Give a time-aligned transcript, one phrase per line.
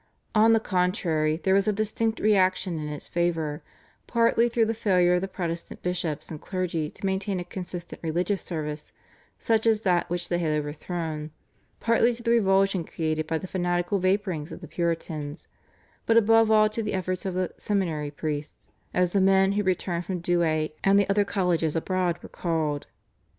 [0.33, 3.61] On the contrary there was a distinct reaction in its favour,
[4.07, 8.41] partly through the failure of the Protestant bishops and clergy to maintain a consistent religious
[8.41, 8.93] service
[9.37, 11.29] such as that which they had overthrown,
[11.79, 15.47] partly to the revulsion created by the fanatical vapourings of the Puritans,
[16.07, 20.05] but above all to the efforts of the "seminary priests," as the men who returned
[20.07, 22.87] from Douay and the other colleges abroad were called.